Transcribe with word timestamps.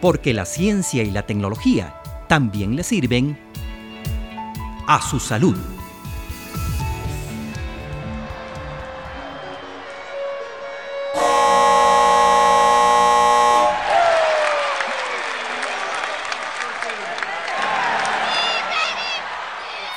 porque 0.00 0.32
la 0.34 0.44
ciencia 0.44 1.02
y 1.02 1.10
la 1.10 1.26
tecnología 1.26 1.94
también 2.28 2.76
le 2.76 2.84
sirven 2.84 3.38
a 4.86 5.00
su 5.02 5.20
salud. 5.20 5.56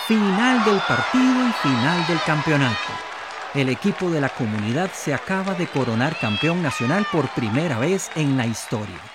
Final 0.08 0.66
del 0.66 0.80
partido 0.82 1.48
y 1.48 1.52
final 1.68 2.08
del 2.08 2.20
campeonato. 2.26 2.76
El 3.56 3.70
equipo 3.70 4.10
de 4.10 4.20
la 4.20 4.30
comunidad 4.30 4.92
se 4.92 5.14
acaba 5.14 5.54
de 5.54 5.68
coronar 5.68 6.18
campeón 6.20 6.62
nacional 6.62 7.06
por 7.12 7.30
primera 7.30 7.80
vez 7.80 8.12
en 8.16 8.36
la 8.36 8.46
historia. 8.46 9.13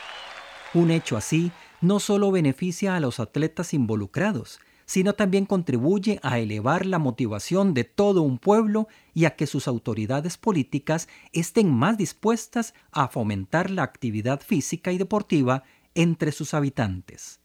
Un 0.79 0.93
hecho 0.93 1.17
así 1.17 1.51
no 1.81 1.99
solo 1.99 2.31
beneficia 2.31 2.95
a 2.95 3.01
los 3.01 3.19
atletas 3.19 3.75
involucrados, 3.75 4.61
sino 4.87 5.13
también 5.15 5.45
contribuye 5.45 6.21
a 6.23 6.39
elevar 6.39 6.87
la 6.87 7.01
motivación 7.01 7.75
de 7.75 7.83
todo 7.83 8.23
un 8.23 8.39
pueblo 8.39 8.87
y 9.13 9.25
a 9.25 9.35
que 9.35 9.49
sus 9.49 9.67
autoridades 9.67 10.39
políticas 10.39 11.09
estén 11.33 11.69
más 11.69 11.99
dispuestas 11.99 12.75
a 12.93 13.09
fomentar 13.09 13.71
la 13.71 13.83
actividad 13.83 14.41
física 14.41 14.93
y 14.93 14.99
deportiva 14.99 15.65
entre 15.97 16.31
sus 16.31 16.55
habitantes. 16.55 17.41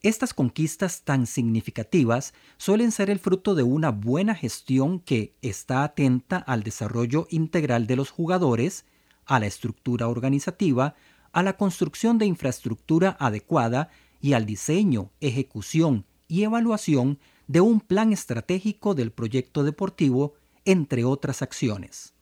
Estas 0.00 0.32
conquistas 0.32 1.02
tan 1.02 1.26
significativas 1.26 2.32
suelen 2.56 2.92
ser 2.92 3.10
el 3.10 3.18
fruto 3.18 3.54
de 3.54 3.62
una 3.62 3.90
buena 3.90 4.34
gestión 4.34 5.00
que 5.00 5.34
está 5.42 5.84
atenta 5.84 6.38
al 6.38 6.62
desarrollo 6.62 7.26
integral 7.28 7.86
de 7.86 7.96
los 7.96 8.08
jugadores, 8.08 8.86
a 9.26 9.38
la 9.38 9.46
estructura 9.46 10.08
organizativa, 10.08 10.94
a 11.32 11.42
la 11.42 11.56
construcción 11.56 12.18
de 12.18 12.26
infraestructura 12.26 13.16
adecuada 13.20 13.90
y 14.20 14.34
al 14.34 14.46
diseño, 14.46 15.10
ejecución 15.20 16.04
y 16.28 16.42
evaluación 16.42 17.18
de 17.46 17.60
un 17.60 17.80
plan 17.80 18.12
estratégico 18.12 18.94
del 18.94 19.10
proyecto 19.10 19.64
deportivo, 19.64 20.34
entre 20.64 21.04
otras 21.04 21.42
acciones. 21.42 22.14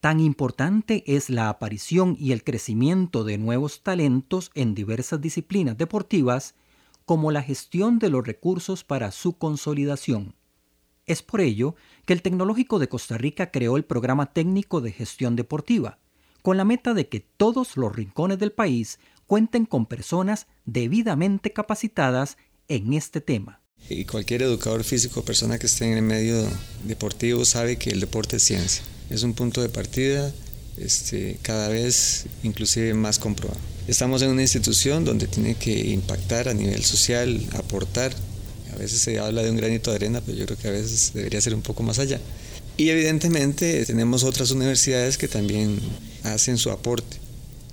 Tan 0.00 0.20
importante 0.20 1.02
es 1.06 1.30
la 1.30 1.48
aparición 1.48 2.16
y 2.20 2.30
el 2.30 2.44
crecimiento 2.44 3.24
de 3.24 3.38
nuevos 3.38 3.82
talentos 3.82 4.52
en 4.54 4.74
diversas 4.74 5.20
disciplinas 5.20 5.76
deportivas 5.76 6.54
como 7.04 7.32
la 7.32 7.42
gestión 7.42 7.98
de 7.98 8.10
los 8.10 8.24
recursos 8.24 8.84
para 8.84 9.10
su 9.10 9.38
consolidación. 9.38 10.36
Es 11.06 11.22
por 11.22 11.40
ello 11.40 11.74
que 12.04 12.12
el 12.12 12.22
Tecnológico 12.22 12.78
de 12.78 12.88
Costa 12.88 13.18
Rica 13.18 13.50
creó 13.50 13.76
el 13.76 13.84
Programa 13.84 14.32
Técnico 14.32 14.80
de 14.80 14.92
Gestión 14.92 15.34
Deportiva, 15.34 15.98
con 16.42 16.56
la 16.56 16.64
meta 16.64 16.94
de 16.94 17.08
que 17.08 17.20
todos 17.20 17.76
los 17.76 17.94
rincones 17.94 18.38
del 18.38 18.52
país 18.52 18.98
cuenten 19.26 19.66
con 19.66 19.86
personas 19.86 20.46
debidamente 20.64 21.52
capacitadas 21.52 22.36
en 22.68 22.94
este 22.94 23.20
tema. 23.20 23.60
Y 23.88 24.04
cualquier 24.04 24.42
educador 24.42 24.84
físico 24.84 25.20
o 25.20 25.24
persona 25.24 25.58
que 25.58 25.66
esté 25.66 25.86
en 25.86 25.98
el 25.98 26.02
medio 26.02 26.46
deportivo 26.84 27.44
sabe 27.44 27.76
que 27.76 27.90
el 27.90 28.00
deporte 28.00 28.36
es 28.36 28.42
ciencia. 28.42 28.82
Es 29.08 29.22
un 29.22 29.34
punto 29.34 29.62
de 29.62 29.68
partida 29.68 30.32
este, 30.76 31.38
cada 31.42 31.68
vez 31.68 32.26
inclusive 32.42 32.92
más 32.94 33.18
comprobado. 33.18 33.60
Estamos 33.86 34.20
en 34.22 34.30
una 34.30 34.42
institución 34.42 35.04
donde 35.04 35.26
tiene 35.26 35.54
que 35.54 35.90
impactar 35.90 36.48
a 36.48 36.54
nivel 36.54 36.84
social, 36.84 37.40
aportar. 37.54 38.12
A 38.72 38.76
veces 38.76 39.00
se 39.00 39.18
habla 39.18 39.42
de 39.42 39.50
un 39.50 39.56
granito 39.56 39.90
de 39.90 39.96
arena, 39.96 40.20
pero 40.20 40.36
yo 40.36 40.44
creo 40.44 40.58
que 40.58 40.68
a 40.68 40.72
veces 40.72 41.12
debería 41.14 41.40
ser 41.40 41.54
un 41.54 41.62
poco 41.62 41.82
más 41.82 41.98
allá. 41.98 42.20
Y 42.76 42.90
evidentemente 42.90 43.84
tenemos 43.86 44.22
otras 44.22 44.50
universidades 44.50 45.18
que 45.18 45.26
también 45.26 45.80
hacen 46.28 46.58
su 46.58 46.70
aporte. 46.70 47.18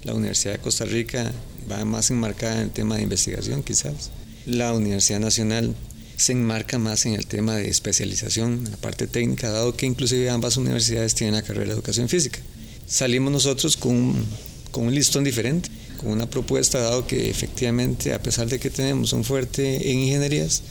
La 0.04 0.14
Universidad 0.14 0.54
de 0.54 0.60
Costa 0.60 0.86
Rica 0.86 1.32
va 1.72 1.84
más 1.86 2.12
enmarcada 2.12 2.56
en 2.56 2.62
el 2.62 2.72
tema 2.72 2.98
de 2.98 3.04
investigación 3.04 3.64
quizás 3.64 4.12
la 4.46 4.74
Universidad 4.74 5.20
Nacional 5.20 5.76
se 6.18 6.32
enmarca 6.32 6.78
más 6.78 7.06
en 7.06 7.14
el 7.14 7.26
tema 7.26 7.56
de 7.56 7.68
especialización, 7.68 8.64
en 8.66 8.72
la 8.72 8.78
parte 8.78 9.08
técnica, 9.08 9.50
dado 9.50 9.76
que 9.76 9.86
inclusive 9.86 10.30
ambas 10.30 10.56
universidades 10.58 11.16
tienen 11.16 11.36
la 11.36 11.42
carrera 11.42 11.68
de 11.68 11.74
educación 11.74 12.08
física. 12.08 12.40
Salimos 12.88 13.34
nosotros 13.34 13.76
con 13.76 13.96
un, 13.96 14.26
con 14.72 14.86
un 14.88 14.96
listón 14.96 15.24
diferente, 15.24 15.70
con 15.98 16.10
una 16.10 16.30
propuesta, 16.30 16.80
dado 16.80 17.06
que 17.08 17.30
efectivamente, 17.30 18.14
a 18.14 18.22
pesar 18.22 18.48
de 18.48 18.60
que 18.60 18.70
tenemos 18.70 19.14
un 19.14 19.24
fuerte 19.24 19.92
en 19.92 20.00
ingenierías, 20.00 20.62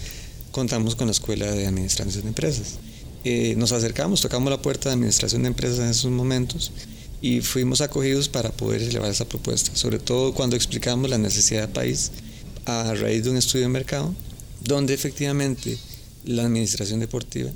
contamos 0.51 0.95
con 0.95 1.09
la 1.09 1.13
Escuela 1.13 1.51
de 1.51 1.67
Administración 1.67 2.23
de 2.23 2.29
Empresas. 2.29 2.79
Eh, 3.25 3.55
nos 3.57 3.73
acercamos, 3.73 4.21
tocamos 4.21 4.51
la 4.51 4.63
puerta 4.63 4.89
de 4.89 4.95
Administración 4.95 5.43
de 5.43 5.49
Empresas 5.49 5.79
en 5.81 5.89
esos 5.89 6.11
momentos 6.11 6.71
y 7.25 7.41
fuimos 7.41 7.81
acogidos 7.81 8.29
para 8.29 8.51
poder 8.51 8.83
elevar 8.83 9.11
esa 9.11 9.25
propuesta, 9.25 9.75
sobre 9.75 9.99
todo 9.99 10.35
cuando 10.35 10.57
explicamos 10.57 11.09
la 11.09 11.17
necesidad 11.17 11.63
del 11.63 11.71
país 11.71 12.11
a 12.67 12.93
raíz 12.93 13.25
de 13.25 13.31
un 13.31 13.39
estudio 13.39 13.65
de 13.65 13.71
mercado 13.71 14.15
donde 14.63 14.93
efectivamente 14.93 15.79
la 16.27 16.43
administración 16.43 17.01
deportiva 17.01 17.51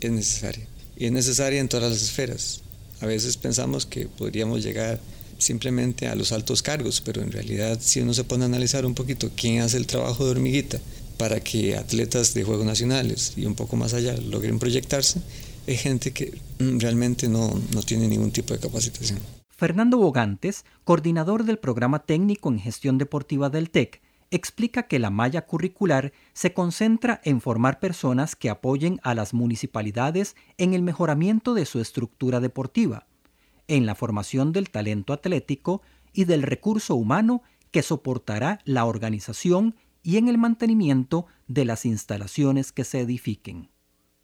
es 0.00 0.10
necesaria. 0.10 0.66
Y 0.96 1.06
es 1.06 1.12
necesaria 1.12 1.60
en 1.60 1.68
todas 1.68 1.88
las 1.88 2.02
esferas. 2.02 2.62
A 3.00 3.06
veces 3.06 3.36
pensamos 3.36 3.86
que 3.86 4.08
podríamos 4.08 4.64
llegar 4.64 4.98
simplemente 5.38 6.08
a 6.08 6.16
los 6.16 6.32
altos 6.32 6.60
cargos, 6.60 7.00
pero 7.00 7.22
en 7.22 7.30
realidad 7.30 7.78
si 7.80 8.00
uno 8.00 8.14
se 8.14 8.24
pone 8.24 8.42
a 8.42 8.46
analizar 8.46 8.84
un 8.84 8.96
poquito 8.96 9.30
quién 9.36 9.60
hace 9.60 9.76
el 9.76 9.86
trabajo 9.86 10.24
de 10.24 10.32
hormiguita 10.32 10.80
para 11.16 11.38
que 11.38 11.76
atletas 11.76 12.34
de 12.34 12.42
Juegos 12.42 12.66
Nacionales 12.66 13.34
y 13.36 13.46
un 13.46 13.54
poco 13.54 13.76
más 13.76 13.94
allá 13.94 14.16
logren 14.16 14.58
proyectarse, 14.58 15.20
es 15.66 15.80
gente 15.80 16.12
que 16.12 16.38
mm, 16.58 16.78
realmente 16.78 17.28
no, 17.28 17.50
no 17.72 17.82
tiene 17.82 18.08
ningún 18.08 18.30
tipo 18.30 18.54
de 18.54 18.60
capacitación. 18.60 19.18
Fernando 19.48 19.96
Bogantes, 19.96 20.64
coordinador 20.84 21.44
del 21.44 21.58
programa 21.58 22.00
técnico 22.00 22.48
en 22.48 22.58
gestión 22.58 22.98
deportiva 22.98 23.48
del 23.48 23.70
TEC, 23.70 24.02
explica 24.32 24.84
que 24.84 24.98
la 24.98 25.10
malla 25.10 25.46
curricular 25.46 26.12
se 26.32 26.54
concentra 26.54 27.20
en 27.22 27.40
formar 27.40 27.78
personas 27.78 28.34
que 28.34 28.50
apoyen 28.50 28.98
a 29.04 29.14
las 29.14 29.34
municipalidades 29.34 30.34
en 30.56 30.72
el 30.72 30.82
mejoramiento 30.82 31.54
de 31.54 31.66
su 31.66 31.80
estructura 31.80 32.40
deportiva, 32.40 33.06
en 33.68 33.86
la 33.86 33.94
formación 33.94 34.52
del 34.52 34.70
talento 34.70 35.12
atlético 35.12 35.82
y 36.12 36.24
del 36.24 36.42
recurso 36.42 36.94
humano 36.94 37.42
que 37.70 37.82
soportará 37.82 38.58
la 38.64 38.86
organización 38.86 39.76
y 40.02 40.16
en 40.16 40.28
el 40.28 40.38
mantenimiento 40.38 41.26
de 41.46 41.64
las 41.66 41.84
instalaciones 41.84 42.72
que 42.72 42.84
se 42.84 43.00
edifiquen. 43.00 43.71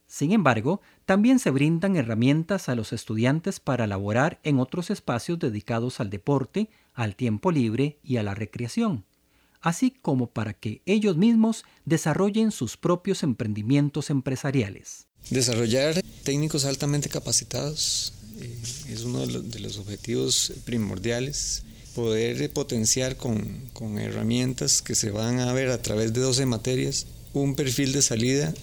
Sin 0.09 0.33
embargo, 0.33 0.81
también 1.05 1.39
se 1.39 1.51
brindan 1.51 1.95
herramientas 1.95 2.69
a 2.69 2.75
los 2.75 2.93
estudiantes 2.93 3.61
para 3.61 3.87
laborar 3.87 4.41
en 4.43 4.59
otros 4.59 4.91
espacios 4.91 5.39
dedicados 5.39 6.01
al 6.01 6.11
deporte, 6.11 6.69
al 6.95 7.15
tiempo 7.15 7.53
libre 7.53 7.99
y 8.03 8.17
a 8.17 8.25
la 8.25 8.35
recreación 8.35 9.05
así 9.61 9.95
como 10.03 10.31
para 10.31 10.55
que 10.55 10.83
ellos 10.87 11.17
mismos 11.17 11.65
desarrollen 11.85 12.51
sus 12.51 12.77
propios 12.77 13.23
emprendimientos 13.23 14.11
empresariales. 14.11 15.07
Desarrollar 15.31 16.01
técnicos 16.25 16.65
altamente 16.65 17.09
capacitados 17.09 18.13
eh, 18.41 18.59
es 18.91 19.03
uno 19.03 19.27
de 19.27 19.61
los, 19.61 19.79
objetivos 19.79 20.53
primordiales. 20.65 21.65
Poder 21.95 22.51
potenciar 22.53 23.17
con, 23.17 23.99
herramientas 23.99 24.83
que 24.83 24.95
se 24.95 25.11
van 25.11 25.41
a 25.41 25.53
ver 25.53 25.71
a 25.71 25.83
través 25.83 26.13
de 26.13 26.21
12 26.21 26.47
materias 26.47 27.07
un 27.33 27.57
perfil 27.57 27.93
de 27.93 28.03
salida 28.03 28.55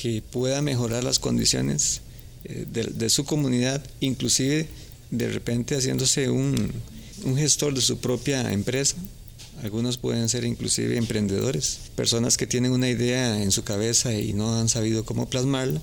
que 0.00 0.22
pueda 0.22 0.60
mejorar 0.60 1.02
las 1.02 1.18
condiciones 1.18 2.02
eh, 2.44 2.66
de, 2.68 3.08
su 3.08 3.24
comunidad, 3.24 3.82
inclusive 4.00 4.68
de 5.10 5.28
repente 5.30 5.76
haciéndose 5.76 6.28
un 6.28 6.72
gestor 7.36 7.74
de 7.74 7.80
su 7.80 7.98
propia 7.98 8.52
empresa 8.52 8.96
algunos 9.62 9.96
pueden 9.96 10.28
ser 10.28 10.44
inclusive 10.44 10.96
emprendedores, 10.96 11.78
personas 11.94 12.36
que 12.36 12.46
tienen 12.46 12.72
una 12.72 12.88
idea 12.88 13.42
en 13.42 13.50
su 13.50 13.64
cabeza 13.64 14.12
y 14.14 14.32
no 14.32 14.58
han 14.58 14.68
sabido 14.68 15.04
cómo 15.04 15.28
plasmarla, 15.28 15.80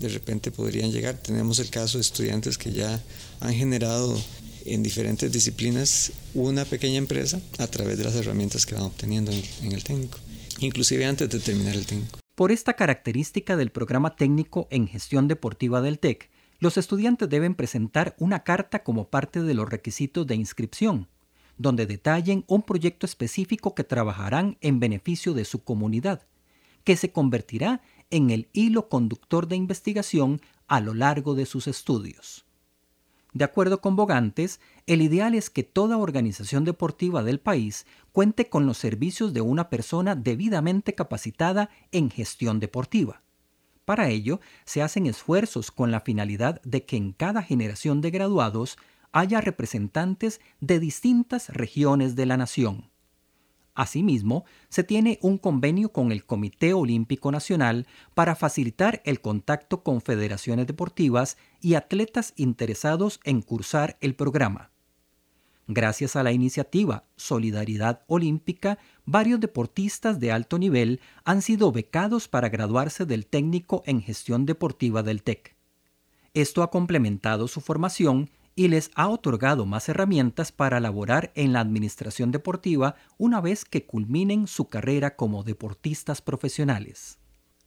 de 0.00 0.08
repente 0.08 0.50
podrían 0.50 0.90
llegar. 0.90 1.16
Tenemos 1.22 1.60
el 1.60 1.70
caso 1.70 1.98
de 1.98 2.02
estudiantes 2.02 2.58
que 2.58 2.72
ya 2.72 3.02
han 3.40 3.54
generado 3.54 4.20
en 4.66 4.82
diferentes 4.82 5.30
disciplinas 5.30 6.10
una 6.34 6.64
pequeña 6.64 6.98
empresa 6.98 7.40
a 7.58 7.66
través 7.66 7.98
de 7.98 8.04
las 8.04 8.14
herramientas 8.14 8.66
que 8.66 8.74
van 8.74 8.84
obteniendo 8.84 9.30
en, 9.62 9.72
el 9.72 9.84
técnico, 9.84 10.18
inclusive 10.58 11.04
antes 11.04 11.28
de 11.28 11.38
terminar 11.38 11.76
el 11.76 11.86
técnico. 11.86 12.23
Por 12.34 12.50
esta 12.50 12.74
característica 12.74 13.56
del 13.56 13.70
programa 13.70 14.16
técnico 14.16 14.66
en 14.70 14.88
gestión 14.88 15.28
deportiva 15.28 15.80
del 15.80 15.98
TEC, 15.98 16.30
los 16.58 16.76
estudiantes 16.76 17.28
deben 17.28 17.54
presentar 17.54 18.16
una 18.18 18.44
carta 18.44 18.82
como 18.82 19.08
parte 19.08 19.42
de 19.42 19.54
los 19.54 19.68
requisitos 19.68 20.26
de 20.26 20.34
inscripción 20.34 21.08
donde 21.56 21.86
detallen 21.86 22.44
un 22.46 22.62
proyecto 22.62 23.06
específico 23.06 23.74
que 23.74 23.84
trabajarán 23.84 24.58
en 24.60 24.80
beneficio 24.80 25.34
de 25.34 25.44
su 25.44 25.62
comunidad, 25.62 26.26
que 26.82 26.96
se 26.96 27.12
convertirá 27.12 27.82
en 28.10 28.30
el 28.30 28.48
hilo 28.52 28.88
conductor 28.88 29.48
de 29.48 29.56
investigación 29.56 30.40
a 30.66 30.80
lo 30.80 30.94
largo 30.94 31.34
de 31.34 31.46
sus 31.46 31.66
estudios. 31.66 32.43
De 33.34 33.44
acuerdo 33.44 33.80
con 33.80 33.96
Bogantes, 33.96 34.60
el 34.86 35.02
ideal 35.02 35.34
es 35.34 35.50
que 35.50 35.64
toda 35.64 35.98
organización 35.98 36.64
deportiva 36.64 37.24
del 37.24 37.40
país 37.40 37.84
cuente 38.12 38.48
con 38.48 38.64
los 38.64 38.78
servicios 38.78 39.34
de 39.34 39.40
una 39.40 39.68
persona 39.70 40.14
debidamente 40.14 40.94
capacitada 40.94 41.68
en 41.90 42.10
gestión 42.10 42.60
deportiva. 42.60 43.22
Para 43.84 44.08
ello, 44.08 44.40
se 44.64 44.82
hacen 44.82 45.06
esfuerzos 45.06 45.72
con 45.72 45.90
la 45.90 46.00
finalidad 46.00 46.62
de 46.62 46.86
que 46.86 46.96
en 46.96 47.12
cada 47.12 47.42
generación 47.42 48.00
de 48.00 48.12
graduados 48.12 48.78
haya 49.10 49.40
representantes 49.40 50.40
de 50.60 50.78
distintas 50.78 51.48
regiones 51.48 52.14
de 52.14 52.26
la 52.26 52.36
nación. 52.36 52.93
Asimismo, 53.74 54.44
se 54.68 54.84
tiene 54.84 55.18
un 55.20 55.36
convenio 55.36 55.90
con 55.90 56.12
el 56.12 56.24
Comité 56.24 56.74
Olímpico 56.74 57.32
Nacional 57.32 57.86
para 58.14 58.36
facilitar 58.36 59.02
el 59.04 59.20
contacto 59.20 59.82
con 59.82 60.00
federaciones 60.00 60.68
deportivas 60.68 61.36
y 61.60 61.74
atletas 61.74 62.34
interesados 62.36 63.20
en 63.24 63.42
cursar 63.42 63.96
el 64.00 64.14
programa. 64.14 64.70
Gracias 65.66 66.14
a 66.14 66.22
la 66.22 66.30
iniciativa 66.30 67.04
Solidaridad 67.16 68.02
Olímpica, 68.06 68.78
varios 69.06 69.40
deportistas 69.40 70.20
de 70.20 70.30
alto 70.30 70.58
nivel 70.58 71.00
han 71.24 71.42
sido 71.42 71.72
becados 71.72 72.28
para 72.28 72.50
graduarse 72.50 73.06
del 73.06 73.26
técnico 73.26 73.82
en 73.86 74.02
gestión 74.02 74.46
deportiva 74.46 75.02
del 75.02 75.22
TEC. 75.22 75.56
Esto 76.34 76.62
ha 76.62 76.70
complementado 76.70 77.48
su 77.48 77.60
formación 77.60 78.30
y 78.56 78.68
les 78.68 78.90
ha 78.94 79.08
otorgado 79.08 79.66
más 79.66 79.88
herramientas 79.88 80.52
para 80.52 80.80
laborar 80.80 81.32
en 81.34 81.52
la 81.52 81.60
administración 81.60 82.30
deportiva 82.30 82.96
una 83.18 83.40
vez 83.40 83.64
que 83.64 83.84
culminen 83.84 84.46
su 84.46 84.68
carrera 84.68 85.16
como 85.16 85.42
deportistas 85.42 86.20
profesionales. 86.22 87.18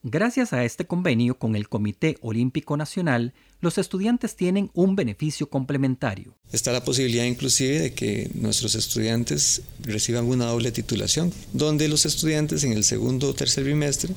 Gracias 0.04 0.54
a 0.54 0.64
este 0.64 0.86
convenio 0.86 1.38
con 1.38 1.56
el 1.56 1.68
Comité 1.68 2.18
Olímpico 2.22 2.78
Nacional, 2.78 3.34
los 3.60 3.78
estudiantes 3.78 4.36
tienen 4.36 4.70
un 4.74 4.96
beneficio 4.96 5.50
complementario. 5.50 6.36
Está 6.52 6.72
la 6.72 6.86
posibilidad 6.86 7.26
inclusive 7.26 7.80
de 7.80 7.94
que 7.94 8.30
nuestros 8.36 8.76
estudiantes 8.76 9.64
reciban 9.82 10.26
una 10.26 10.46
doble 10.46 10.72
titulación, 10.72 11.34
donde 11.52 11.88
los 11.88 12.06
estudiantes 12.06 12.64
en 12.64 12.74
el 12.74 12.84
segundo 12.84 13.30
o 13.30 13.34
tercer 13.34 13.64
bimestre 13.64 14.14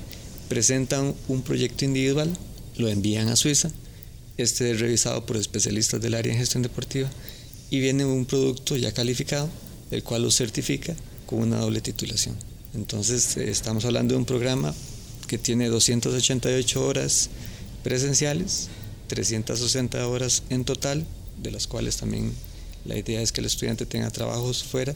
presentan 0.49 1.15
un 1.29 1.43
proyecto 1.43 1.85
individual, 1.87 2.37
lo 2.77 2.89
envían 2.89 3.29
a 3.29 3.37
Suiza, 3.37 3.73
este 4.41 4.71
es 4.71 4.81
revisado 4.81 5.25
por 5.27 5.37
especialistas 5.37 6.01
del 6.01 6.15
área 6.15 6.33
de 6.33 6.39
gestión 6.39 6.63
deportiva 6.63 7.11
y 7.71 7.81
viene 7.81 8.05
un 8.05 8.27
producto 8.27 8.77
ya 8.77 8.93
calificado, 8.93 9.49
el 9.91 10.03
cual 10.03 10.23
lo 10.23 10.31
certifica 10.31 10.95
con 11.27 11.41
una 11.41 11.59
doble 11.59 11.81
titulación. 11.81 12.37
Entonces 12.75 13.37
estamos 13.37 13.85
hablando 13.85 14.15
de 14.15 14.19
un 14.19 14.25
programa 14.25 14.75
que 15.27 15.39
tiene 15.39 15.69
288 15.69 16.87
horas 16.87 17.31
presenciales, 17.83 18.69
360 19.09 20.07
horas 20.07 20.43
en 20.51 20.65
total, 20.65 21.05
de 21.43 21.51
las 21.51 21.67
cuales 21.67 21.97
también 21.97 22.33
la 22.85 22.97
idea 22.97 23.21
es 23.21 23.33
que 23.33 23.41
el 23.41 23.47
estudiante 23.47 23.87
tenga 23.87 24.11
trabajos 24.11 24.65
fuera, 24.65 24.95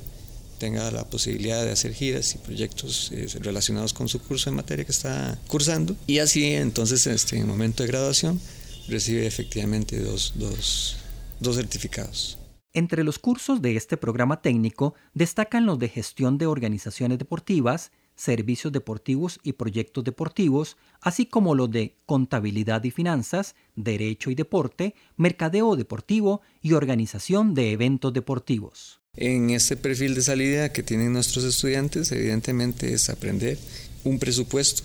tenga 0.58 0.90
la 0.90 1.04
posibilidad 1.04 1.64
de 1.64 1.72
hacer 1.72 1.92
giras 1.94 2.34
y 2.34 2.38
proyectos 2.38 3.10
eh, 3.12 3.26
relacionados 3.40 3.92
con 3.92 4.08
su 4.08 4.20
curso 4.20 4.48
en 4.48 4.56
materia 4.56 4.84
que 4.84 4.92
está 4.92 5.38
cursando 5.48 5.96
y 6.06 6.18
así 6.18 6.46
entonces 6.46 7.06
este, 7.06 7.36
en 7.36 7.42
el 7.42 7.48
momento 7.48 7.82
de 7.82 7.88
graduación 7.88 8.40
recibe 8.88 9.26
efectivamente 9.26 9.98
dos, 10.00 10.32
dos, 10.36 10.96
dos 11.40 11.56
certificados. 11.56 12.38
Entre 12.72 13.04
los 13.04 13.20
cursos 13.20 13.62
de 13.62 13.76
este 13.76 13.96
programa 13.96 14.42
técnico 14.42 14.94
destacan 15.14 15.64
los 15.64 15.78
de 15.78 15.88
gestión 15.88 16.38
de 16.38 16.46
organizaciones 16.46 17.18
deportivas, 17.18 17.92
servicios 18.16 18.72
deportivos 18.72 19.38
y 19.42 19.52
proyectos 19.54 20.02
deportivos, 20.02 20.76
así 21.00 21.26
como 21.26 21.54
los 21.54 21.70
de 21.70 21.96
contabilidad 22.06 22.82
y 22.84 22.90
finanzas, 22.90 23.54
derecho 23.76 24.30
y 24.30 24.34
deporte, 24.34 24.94
mercadeo 25.16 25.76
deportivo 25.76 26.40
y 26.62 26.72
organización 26.72 27.54
de 27.54 27.72
eventos 27.72 28.12
deportivos. 28.12 29.00
En 29.16 29.50
este 29.50 29.76
perfil 29.76 30.16
de 30.16 30.22
salida 30.22 30.72
que 30.72 30.82
tienen 30.82 31.12
nuestros 31.12 31.44
estudiantes, 31.44 32.10
evidentemente 32.10 32.92
es 32.92 33.08
aprender 33.08 33.58
un 34.02 34.18
presupuesto, 34.18 34.82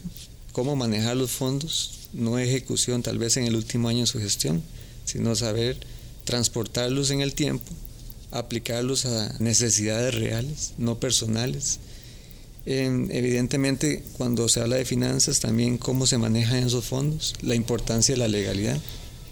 cómo 0.51 0.75
manejar 0.75 1.17
los 1.17 1.31
fondos, 1.31 2.09
no 2.13 2.39
ejecución 2.39 3.03
tal 3.03 3.17
vez 3.17 3.37
en 3.37 3.45
el 3.45 3.55
último 3.55 3.89
año 3.89 4.01
de 4.01 4.07
su 4.07 4.19
gestión, 4.19 4.63
sino 5.05 5.35
saber 5.35 5.77
transportarlos 6.23 7.11
en 7.11 7.21
el 7.21 7.33
tiempo, 7.33 7.71
aplicarlos 8.31 9.05
a 9.05 9.35
necesidades 9.39 10.15
reales, 10.15 10.73
no 10.77 10.99
personales, 10.99 11.79
evidentemente, 12.65 14.03
cuando 14.17 14.47
se 14.47 14.59
habla 14.59 14.75
de 14.75 14.85
finanzas, 14.85 15.39
también 15.39 15.77
cómo 15.77 16.05
se 16.05 16.19
manejan 16.19 16.67
esos 16.67 16.85
fondos, 16.85 17.33
la 17.41 17.55
importancia 17.55 18.13
de 18.13 18.19
la 18.19 18.27
legalidad, 18.27 18.79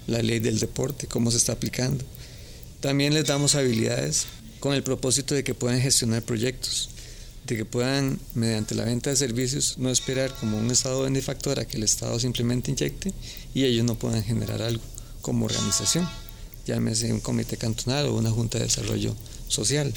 la 0.07 0.23
ley 0.23 0.39
del 0.39 0.59
deporte, 0.59 1.07
cómo 1.07 1.29
se 1.29 1.37
está 1.37 1.51
aplicando. 1.51 2.03
También 2.79 3.13
les 3.13 3.25
damos 3.25 3.55
habilidades 3.55 4.25
con 4.59 4.73
el 4.73 4.81
propósito 4.81 5.35
de 5.35 5.43
que 5.43 5.53
puedan 5.53 5.81
gestionar 5.81 6.23
proyectos, 6.23 6.89
que 7.55 7.65
puedan, 7.65 8.19
mediante 8.33 8.75
la 8.75 8.83
venta 8.83 9.09
de 9.09 9.15
servicios, 9.15 9.77
no 9.77 9.89
esperar 9.89 10.33
como 10.39 10.57
un 10.57 10.69
estado 10.71 11.03
benefactor 11.03 11.59
a 11.59 11.65
que 11.65 11.77
el 11.77 11.83
Estado 11.83 12.19
simplemente 12.19 12.71
inyecte 12.71 13.13
y 13.53 13.63
ellos 13.63 13.85
no 13.85 13.95
puedan 13.95 14.23
generar 14.23 14.61
algo 14.61 14.83
como 15.21 15.45
organización, 15.45 16.07
llámese 16.65 17.11
un 17.13 17.19
comité 17.19 17.57
cantonal 17.57 18.07
o 18.07 18.15
una 18.15 18.31
junta 18.31 18.57
de 18.57 18.65
desarrollo 18.65 19.15
social. 19.47 19.93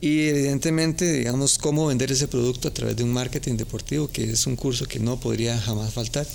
Y 0.00 0.22
evidentemente, 0.22 1.12
digamos, 1.12 1.58
cómo 1.58 1.86
vender 1.86 2.10
ese 2.10 2.26
producto 2.26 2.66
a 2.66 2.74
través 2.74 2.96
de 2.96 3.04
un 3.04 3.12
marketing 3.12 3.56
deportivo, 3.56 4.08
que 4.08 4.24
es 4.24 4.46
un 4.48 4.56
curso 4.56 4.86
que 4.86 4.98
no 4.98 5.20
podría 5.20 5.56
jamás 5.60 5.92
faltar. 5.92 6.26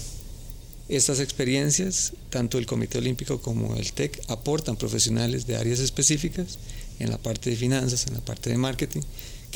Estas 0.88 1.20
experiencias, 1.20 2.14
tanto 2.30 2.58
el 2.58 2.66
Comité 2.66 2.98
Olímpico 3.00 3.42
como 3.42 3.76
el 3.76 3.92
TEC, 3.92 4.22
aportan 4.30 4.78
profesionales 4.78 5.46
de 5.48 5.58
áreas 5.58 5.80
específicas 5.80 6.60
en 7.00 7.10
la 7.10 7.18
parte 7.18 7.50
de 7.50 7.58
finanzas, 7.58 8.08
en 8.08 8.14
la 8.14 8.22
parte 8.22 8.50
de 8.50 8.58
marketing, 8.58 9.02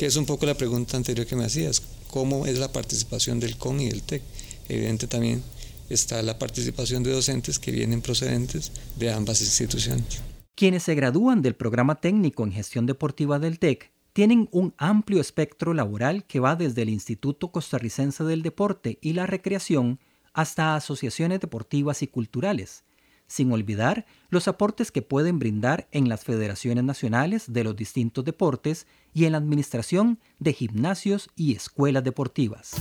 que 0.02 0.06
es 0.06 0.16
un 0.16 0.26
poco 0.26 0.46
la 0.46 0.54
pregunta 0.54 0.96
anterior 0.96 1.28
que 1.28 1.36
me 1.36 1.44
hacías, 1.44 1.80
¿cómo 2.10 2.44
es 2.44 2.58
la 2.58 2.72
participación 2.72 3.38
del 3.38 3.56
CON 3.56 3.78
y 3.78 3.88
del 3.88 4.02
TEC? 4.02 4.20
Evidente 4.68 5.06
también 5.06 5.44
está 5.88 6.20
la 6.22 6.40
participación 6.40 7.04
de 7.04 7.12
docentes 7.12 7.60
que 7.60 7.70
vienen 7.70 8.02
procedentes 8.02 8.72
de 8.96 9.12
ambas 9.12 9.40
instituciones. 9.40 10.20
Quienes 10.56 10.82
se 10.82 10.96
gradúan 10.96 11.40
del 11.40 11.54
programa 11.54 12.00
técnico 12.00 12.42
en 12.42 12.50
gestión 12.50 12.84
deportiva 12.84 13.38
del 13.38 13.60
TEC 13.60 13.92
tienen 14.12 14.48
un 14.50 14.74
amplio 14.76 15.20
espectro 15.20 15.72
laboral 15.72 16.24
que 16.24 16.40
va 16.40 16.56
desde 16.56 16.82
el 16.82 16.88
Instituto 16.88 17.52
Costarricense 17.52 18.24
del 18.24 18.42
Deporte 18.42 18.98
y 19.02 19.12
la 19.12 19.26
Recreación 19.26 20.00
hasta 20.32 20.74
asociaciones 20.74 21.38
deportivas 21.38 22.02
y 22.02 22.08
culturales, 22.08 22.82
sin 23.26 23.52
olvidar 23.52 24.06
los 24.30 24.48
aportes 24.48 24.90
que 24.90 25.02
pueden 25.02 25.38
brindar 25.38 25.88
en 25.90 26.08
las 26.08 26.24
federaciones 26.24 26.84
nacionales 26.84 27.52
de 27.52 27.64
los 27.64 27.76
distintos 27.76 28.24
deportes 28.24 28.86
y 29.14 29.24
en 29.24 29.32
la 29.32 29.38
administración 29.38 30.18
de 30.38 30.52
gimnasios 30.52 31.30
y 31.36 31.54
escuelas 31.54 32.04
deportivas. 32.04 32.74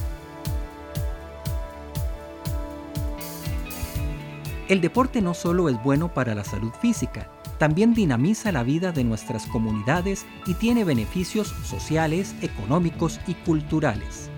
El 4.67 4.79
deporte 4.79 5.21
no 5.21 5.33
solo 5.33 5.67
es 5.67 5.83
bueno 5.83 6.13
para 6.13 6.33
la 6.33 6.45
salud 6.45 6.71
física, 6.81 7.29
también 7.61 7.93
dinamiza 7.93 8.51
la 8.51 8.63
vida 8.63 8.91
de 8.91 9.03
nuestras 9.03 9.45
comunidades 9.45 10.25
y 10.47 10.55
tiene 10.55 10.83
beneficios 10.83 11.49
sociales, 11.63 12.33
económicos 12.41 13.19
y 13.27 13.35
culturales. 13.35 14.30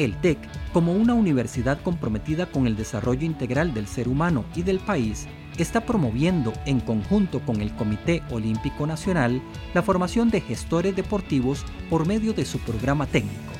El 0.00 0.16
TEC, 0.16 0.38
como 0.72 0.94
una 0.94 1.12
universidad 1.12 1.82
comprometida 1.82 2.46
con 2.46 2.66
el 2.66 2.74
desarrollo 2.74 3.26
integral 3.26 3.74
del 3.74 3.86
ser 3.86 4.08
humano 4.08 4.46
y 4.56 4.62
del 4.62 4.78
país, 4.78 5.28
está 5.58 5.84
promoviendo, 5.84 6.54
en 6.64 6.80
conjunto 6.80 7.40
con 7.40 7.60
el 7.60 7.74
Comité 7.74 8.22
Olímpico 8.30 8.86
Nacional, 8.86 9.42
la 9.74 9.82
formación 9.82 10.30
de 10.30 10.40
gestores 10.40 10.96
deportivos 10.96 11.66
por 11.90 12.06
medio 12.06 12.32
de 12.32 12.46
su 12.46 12.58
programa 12.60 13.04
técnico. 13.04 13.52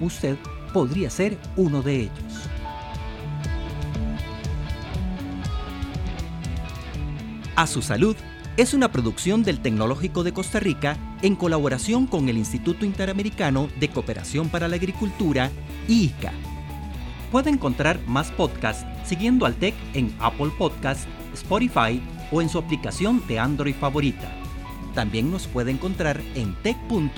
Usted 0.00 0.36
podría 0.72 1.10
ser 1.10 1.36
uno 1.56 1.82
de 1.82 2.02
ellos. 2.02 2.48
A 7.56 7.66
su 7.66 7.82
salud 7.82 8.14
es 8.56 8.74
una 8.74 8.92
producción 8.92 9.42
del 9.42 9.58
Tecnológico 9.58 10.22
de 10.22 10.32
Costa 10.32 10.60
Rica 10.60 10.96
en 11.22 11.36
colaboración 11.36 12.06
con 12.06 12.28
el 12.28 12.38
Instituto 12.38 12.84
Interamericano 12.84 13.68
de 13.78 13.88
Cooperación 13.88 14.48
para 14.48 14.68
la 14.68 14.76
Agricultura, 14.76 15.50
IICA. 15.88 16.32
Puede 17.30 17.50
encontrar 17.50 18.00
más 18.06 18.30
podcasts 18.32 18.86
siguiendo 19.04 19.46
al 19.46 19.54
TEC 19.54 19.74
en 19.94 20.14
Apple 20.18 20.50
Podcasts, 20.58 21.06
Spotify 21.34 22.00
o 22.32 22.42
en 22.42 22.48
su 22.48 22.58
aplicación 22.58 23.22
de 23.28 23.38
Android 23.38 23.74
favorita. 23.74 24.30
También 24.94 25.30
nos 25.30 25.46
puede 25.46 25.70
encontrar 25.70 26.20
en 26.34 26.54
tech.ac.cr. 26.62 27.10